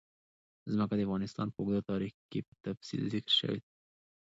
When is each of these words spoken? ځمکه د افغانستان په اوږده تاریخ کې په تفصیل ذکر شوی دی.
ځمکه 0.71 0.95
د 0.97 1.01
افغانستان 1.07 1.47
په 1.51 1.59
اوږده 1.61 1.81
تاریخ 1.91 2.13
کې 2.31 2.39
په 2.47 2.53
تفصیل 2.65 3.01
ذکر 3.13 3.31
شوی 3.39 3.57
دی. 3.63 3.69